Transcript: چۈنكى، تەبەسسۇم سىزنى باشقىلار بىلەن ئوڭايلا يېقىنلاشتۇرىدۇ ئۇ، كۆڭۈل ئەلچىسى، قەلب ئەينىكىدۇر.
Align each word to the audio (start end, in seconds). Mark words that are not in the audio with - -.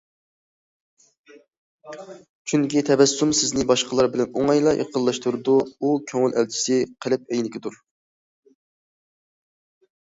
چۈنكى، 2.53 2.83
تەبەسسۇم 2.87 3.35
سىزنى 3.41 3.67
باشقىلار 3.73 4.09
بىلەن 4.17 4.33
ئوڭايلا 4.41 4.75
يېقىنلاشتۇرىدۇ 4.81 5.59
ئۇ، 5.67 5.95
كۆڭۈل 6.13 6.37
ئەلچىسى، 6.41 6.83
قەلب 7.07 7.31
ئەينىكىدۇر. 7.37 7.81